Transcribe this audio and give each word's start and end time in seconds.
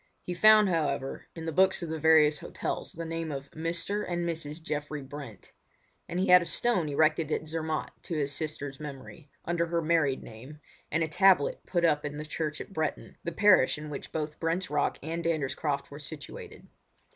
He 0.23 0.33
found, 0.33 0.67
however, 0.67 1.27
in 1.35 1.45
the 1.45 1.51
books 1.51 1.83
of 1.83 1.89
the 1.89 1.99
various 1.99 2.39
hotels 2.39 2.93
the 2.93 3.05
name 3.05 3.31
of 3.31 3.51
"Mr. 3.51 4.03
and 4.09 4.25
Mrs. 4.27 4.59
Geoffrey 4.59 5.03
Brent". 5.03 5.51
And 6.09 6.19
he 6.19 6.29
had 6.29 6.41
a 6.41 6.45
stone 6.47 6.89
erected 6.89 7.31
at 7.31 7.45
Zermatt 7.45 7.91
to 8.01 8.17
his 8.17 8.33
sister's 8.33 8.79
memory, 8.79 9.29
under 9.45 9.67
her 9.67 9.79
married 9.83 10.23
name, 10.23 10.59
and 10.91 11.03
a 11.03 11.07
tablet 11.07 11.59
put 11.67 11.85
up 11.85 12.03
in 12.03 12.17
the 12.17 12.25
church 12.25 12.59
at 12.59 12.73
Bretten, 12.73 13.17
the 13.23 13.31
parish 13.31 13.77
in 13.77 13.91
which 13.91 14.11
both 14.11 14.39
Brent's 14.39 14.71
Rock 14.71 14.97
and 15.03 15.23
Dander's 15.23 15.53
Croft 15.53 15.91
were 15.91 15.99
situated. 15.99 16.67